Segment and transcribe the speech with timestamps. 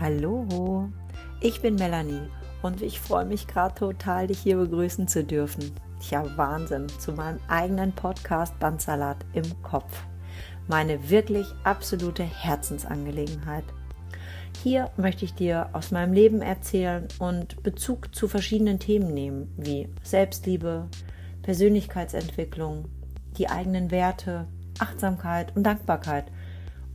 [0.00, 0.88] Hallo,
[1.42, 2.30] ich bin Melanie
[2.62, 5.72] und ich freue mich gerade total, dich hier begrüßen zu dürfen.
[6.00, 10.04] Tja, Wahnsinn, zu meinem eigenen Podcast Bandsalat im Kopf.
[10.68, 13.64] Meine wirklich absolute Herzensangelegenheit.
[14.62, 19.86] Hier möchte ich dir aus meinem Leben erzählen und Bezug zu verschiedenen Themen nehmen, wie
[20.02, 20.88] Selbstliebe,
[21.42, 22.86] Persönlichkeitsentwicklung,
[23.36, 24.46] die eigenen Werte,
[24.78, 26.24] Achtsamkeit und Dankbarkeit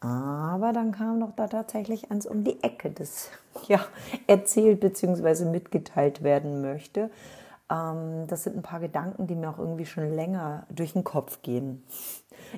[0.00, 3.28] Aber dann kam doch da tatsächlich eins um die Ecke, das
[3.68, 3.78] ja
[4.26, 5.44] erzählt bzw.
[5.44, 7.10] mitgeteilt werden möchte.
[7.70, 11.42] Ähm, das sind ein paar Gedanken, die mir auch irgendwie schon länger durch den Kopf
[11.42, 11.84] gehen.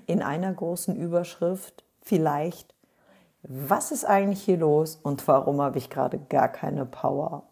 [0.06, 2.73] In einer großen Überschrift vielleicht
[3.46, 7.44] was ist eigentlich hier los und warum habe ich gerade gar keine Power?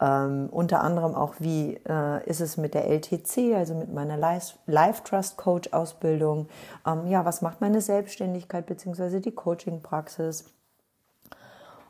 [0.00, 5.04] Ähm, unter anderem auch, wie äh, ist es mit der LTC, also mit meiner Life,
[5.04, 6.48] Trust Coach Ausbildung?
[6.86, 9.20] Ähm, ja, was macht meine Selbstständigkeit bzw.
[9.20, 10.46] die Coaching-Praxis?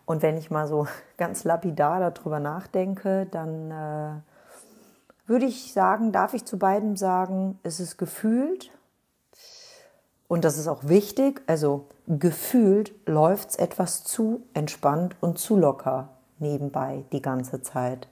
[0.06, 0.88] Und wenn ich mal so
[1.18, 7.78] ganz lapidar darüber nachdenke, dann äh, würde ich sagen, darf ich zu beiden sagen, es
[7.78, 8.72] ist gefühlt
[10.30, 16.10] und das ist auch wichtig, also gefühlt läuft es etwas zu entspannt und zu locker
[16.38, 18.06] nebenbei die ganze Zeit.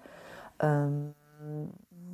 [0.58, 1.14] Ähm,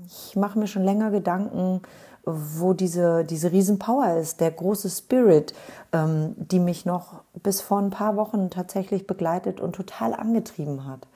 [0.04, 1.80] ich mache mir schon länger Gedanken,
[2.22, 5.54] wo diese, diese Riesenpower ist, der große Spirit,
[5.94, 11.08] ähm, die mich noch bis vor ein paar Wochen tatsächlich begleitet und total angetrieben hat.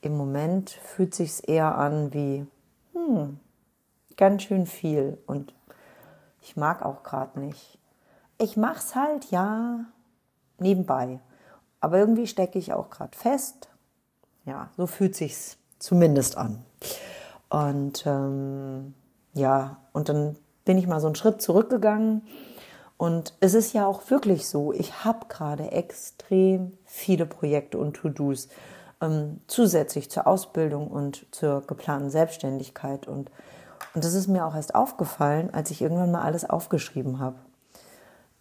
[0.00, 2.46] Im Moment fühlt sich eher an wie
[2.94, 3.38] hm,
[4.16, 5.52] ganz schön viel und
[6.40, 7.79] ich mag auch gerade nicht
[8.40, 9.84] ich mache es halt, ja,
[10.58, 11.20] nebenbei.
[11.80, 13.68] Aber irgendwie stecke ich auch gerade fest.
[14.44, 16.64] Ja, so fühlt sich's zumindest an.
[17.48, 18.94] Und ähm,
[19.34, 22.22] ja, und dann bin ich mal so einen Schritt zurückgegangen.
[22.96, 28.48] Und es ist ja auch wirklich so, ich habe gerade extrem viele Projekte und To-Dos
[29.00, 33.06] ähm, zusätzlich zur Ausbildung und zur geplanten Selbstständigkeit.
[33.06, 33.30] Und,
[33.94, 37.36] und das ist mir auch erst aufgefallen, als ich irgendwann mal alles aufgeschrieben habe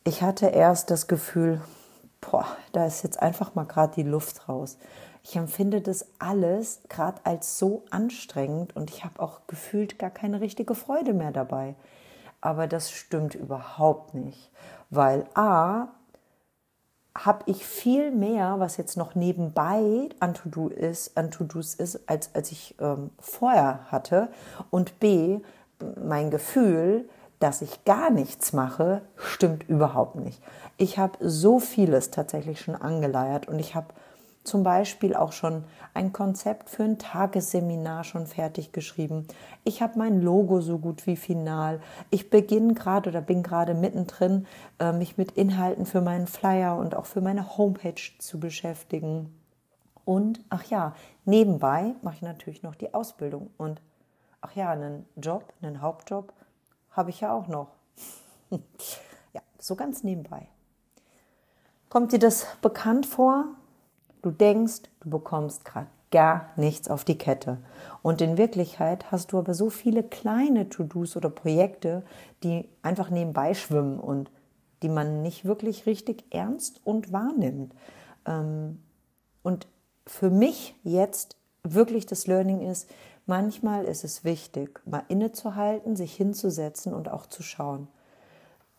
[0.04, 1.62] ich hatte erst das Gefühl,
[2.22, 4.78] boah, da ist jetzt einfach mal gerade die Luft raus.
[5.24, 10.42] Ich empfinde das alles gerade als so anstrengend und ich habe auch gefühlt gar keine
[10.42, 11.76] richtige Freude mehr dabei.
[12.42, 14.50] Aber das stimmt überhaupt nicht,
[14.90, 15.90] weil a
[17.18, 22.34] habe ich viel mehr, was jetzt noch nebenbei an To-Do ist, an To-Dos ist, als
[22.34, 24.30] als ich ähm, vorher hatte.
[24.70, 25.42] Und b
[26.02, 30.42] mein Gefühl, dass ich gar nichts mache, stimmt überhaupt nicht.
[30.78, 33.88] Ich habe so vieles tatsächlich schon angeleiert und ich habe
[34.44, 35.64] zum Beispiel auch schon
[35.94, 39.28] ein Konzept für ein Tagesseminar schon fertig geschrieben.
[39.64, 41.82] Ich habe mein Logo so gut wie final.
[42.10, 44.48] Ich beginne gerade oder bin gerade mittendrin,
[44.80, 49.34] äh, mich mit Inhalten für meinen Flyer und auch für meine Homepage zu beschäftigen.
[50.06, 53.82] Und ach ja, nebenbei mache ich natürlich noch die Ausbildung und
[54.42, 56.34] ach ja, einen Job, einen Hauptjob
[56.92, 57.70] habe ich ja auch noch.
[59.34, 60.48] ja, so ganz nebenbei.
[61.90, 63.46] Kommt dir das bekannt vor?
[64.22, 67.58] Du denkst, du bekommst gerade gar nichts auf die Kette.
[68.02, 72.04] Und in Wirklichkeit hast du aber so viele kleine To-Dos oder Projekte,
[72.44, 74.32] die einfach nebenbei schwimmen und
[74.82, 77.74] die man nicht wirklich richtig ernst und wahrnimmt.
[78.26, 78.82] Ähm,
[79.44, 79.68] und
[80.06, 82.90] für mich jetzt wirklich das Learning ist,
[83.30, 87.88] Manchmal ist es wichtig, mal innezuhalten, sich hinzusetzen und auch zu schauen,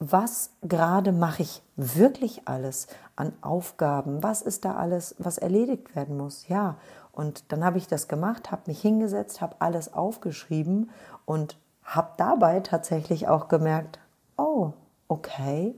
[0.00, 4.24] was gerade mache ich wirklich alles an Aufgaben?
[4.24, 6.48] Was ist da alles, was erledigt werden muss?
[6.48, 6.78] Ja,
[7.12, 10.90] und dann habe ich das gemacht, habe mich hingesetzt, habe alles aufgeschrieben
[11.26, 14.00] und habe dabei tatsächlich auch gemerkt,
[14.36, 14.72] oh,
[15.06, 15.76] okay,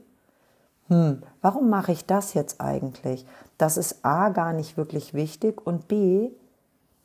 [0.87, 3.27] hm, warum mache ich das jetzt eigentlich?
[3.59, 6.31] Das ist A gar nicht wirklich wichtig und B,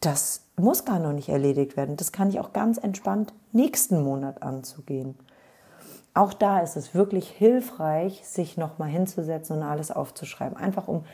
[0.00, 1.97] das muss gar noch nicht erledigt werden.
[1.97, 5.17] Das kann ich auch ganz entspannt nächsten Monat anzugehen.
[6.15, 10.56] Auch da ist es wirklich hilfreich, sich nochmal hinzusetzen und alles aufzuschreiben.
[10.56, 11.05] Einfach um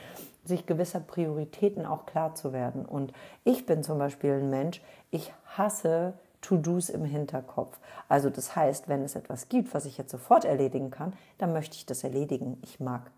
[0.45, 2.85] sich gewisser Prioritäten auch klar zu werden.
[2.85, 3.13] Und
[3.45, 7.79] ich bin zum Beispiel ein Mensch, ich hasse To-Dos im Hinterkopf.
[8.09, 11.77] Also das heißt, wenn es etwas gibt, was ich jetzt sofort erledigen kann, dann möchte
[11.77, 12.59] ich das erledigen.
[12.63, 13.11] Ich mag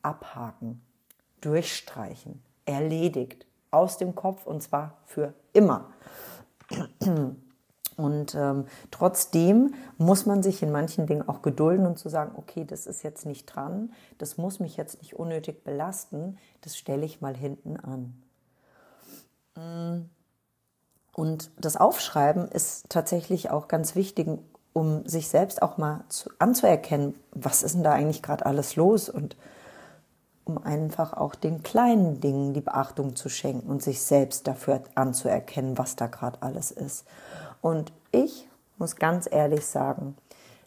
[0.00, 0.80] abhaken,
[1.42, 5.90] durchstreichen, erledigt, aus dem Kopf und zwar für immer.
[7.96, 12.64] Und ähm, trotzdem muss man sich in manchen Dingen auch gedulden und zu sagen, okay,
[12.64, 17.20] das ist jetzt nicht dran, das muss mich jetzt nicht unnötig belasten, das stelle ich
[17.20, 18.22] mal hinten an.
[21.14, 24.26] Und das Aufschreiben ist tatsächlich auch ganz wichtig,
[24.72, 29.10] um sich selbst auch mal zu, anzuerkennen, was ist denn da eigentlich gerade alles los
[29.10, 29.36] und
[30.44, 35.78] um einfach auch den kleinen Dingen die Beachtung zu schenken und sich selbst dafür anzuerkennen,
[35.78, 37.06] was da gerade alles ist.
[37.60, 38.48] Und ich
[38.78, 40.16] muss ganz ehrlich sagen,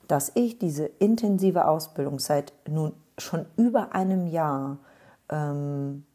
[0.08, 4.78] dass ich diese intensive Ausbildung seit nun schon über einem Jahr
[5.30, 6.06] ähm,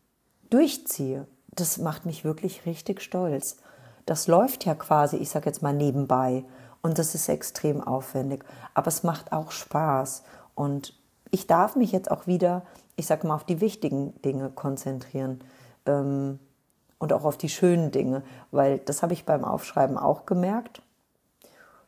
[0.49, 3.57] durchziehe, das macht mich wirklich richtig stolz.
[4.07, 6.45] Das läuft ja quasi, ich sage jetzt mal nebenbei
[6.83, 10.23] und das ist extrem aufwendig, aber es macht auch Spaß
[10.55, 10.95] und
[11.31, 12.63] ich darf mich jetzt auch wieder,
[13.01, 15.41] ich sage mal, auf die wichtigen Dinge konzentrieren.
[15.87, 16.39] Ähm,
[16.99, 20.83] und auch auf die schönen Dinge, weil das habe ich beim Aufschreiben auch gemerkt.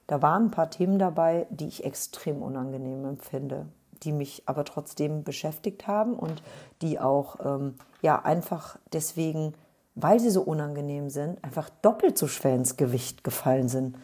[0.06, 3.66] Da waren ein paar Themen dabei, die ich extrem unangenehm empfinde,
[4.02, 6.42] die mich aber trotzdem beschäftigt haben und
[6.80, 9.52] die auch ähm, ja einfach deswegen,
[9.94, 13.96] weil sie so unangenehm sind, einfach doppelt so schwer ins Gewicht gefallen sind,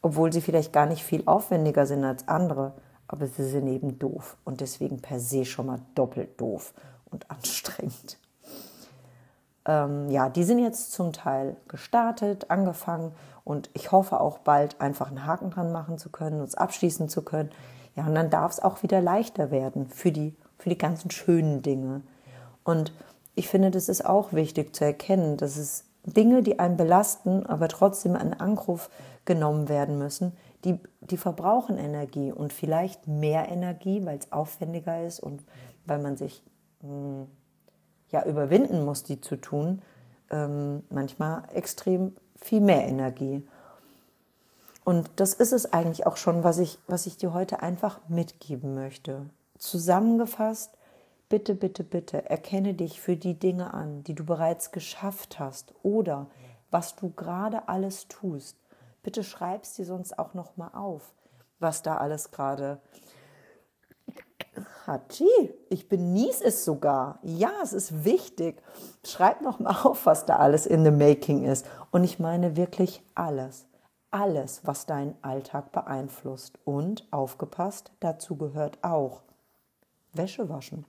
[0.00, 2.72] obwohl sie vielleicht gar nicht viel aufwendiger sind als andere,
[3.12, 6.72] aber sie sind eben doof und deswegen per se schon mal doppelt doof
[7.10, 8.18] und anstrengend.
[9.66, 13.10] Ähm, ja, die sind jetzt zum Teil gestartet, angefangen
[13.42, 17.22] und ich hoffe auch bald einfach einen Haken dran machen zu können, uns abschließen zu
[17.22, 17.50] können.
[17.96, 21.62] Ja, und dann darf es auch wieder leichter werden für die, für die ganzen schönen
[21.62, 22.02] Dinge.
[22.62, 22.92] Und
[23.34, 27.66] ich finde, das ist auch wichtig zu erkennen, dass es Dinge, die einen belasten, aber
[27.66, 28.88] trotzdem in Anruf
[29.24, 30.32] genommen werden müssen,
[30.64, 35.42] die, die verbrauchen Energie und vielleicht mehr Energie, weil es aufwendiger ist und
[35.86, 36.42] weil man sich
[36.82, 37.26] mh, hm,
[38.10, 39.82] ja überwinden muss, die zu tun,
[40.30, 43.46] ähm, manchmal extrem viel mehr Energie.
[44.84, 48.74] Und das ist es eigentlich auch schon, was ich, was ich dir heute einfach mitgeben
[48.74, 49.26] möchte.
[49.58, 50.76] Zusammengefasst,
[51.28, 56.26] bitte, bitte, bitte, erkenne dich für die Dinge an, die du bereits geschafft hast oder
[56.70, 58.56] was du gerade alles tust.
[59.02, 61.12] Bitte schreibst dir sonst auch noch mal auf,
[61.58, 62.80] was da alles gerade
[64.86, 67.18] Hatschi, ich benieß es sogar.
[67.22, 68.62] Ja, es ist wichtig.
[69.04, 71.66] Schreib noch mal auf, was da alles in the making ist.
[71.90, 73.66] Und ich meine wirklich alles.
[74.10, 76.58] Alles, was deinen Alltag beeinflusst.
[76.64, 79.22] Und aufgepasst, dazu gehört auch
[80.12, 80.84] Wäsche waschen,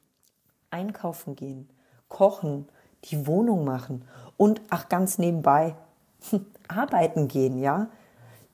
[0.72, 1.70] einkaufen gehen,
[2.10, 2.68] kochen,
[3.06, 5.76] die Wohnung machen und ach ganz nebenbei
[6.68, 7.88] arbeiten gehen, ja?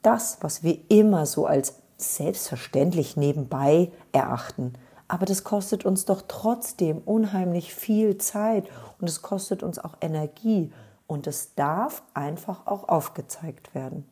[0.08, 4.72] Das, was wir immer so als selbstverständlich nebenbei erachten,
[5.10, 8.70] aber das kostet uns doch trotzdem unheimlich viel Zeit
[9.02, 10.72] und es kostet uns auch Energie
[11.08, 14.08] und es darf einfach auch aufgezeigt werden.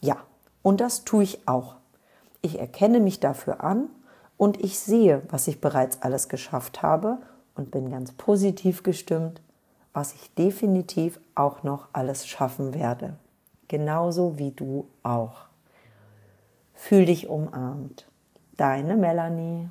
[0.00, 0.16] Ja,
[0.62, 1.76] und das tue ich auch.
[2.40, 3.88] Ich erkenne mich dafür an
[4.36, 7.18] und ich sehe, was ich bereits alles geschafft habe
[7.54, 9.42] und bin ganz positiv gestimmt,
[9.92, 13.16] was ich definitiv auch noch alles schaffen werde.
[13.72, 15.46] Genauso wie du auch.
[16.74, 18.06] Fühl dich umarmt.
[18.58, 19.70] Deine Melanie.